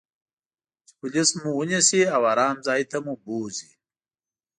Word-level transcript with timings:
چې 0.85 0.93
پولیس 0.99 1.29
مو 1.39 1.51
و 1.57 1.63
نییسي 1.69 2.01
او 2.15 2.21
آرام 2.33 2.57
ځای 2.67 2.81
ته 2.91 2.97
مو 3.05 3.13
بوزي. 3.23 3.71